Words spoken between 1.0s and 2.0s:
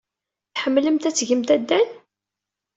ad tgemt addal?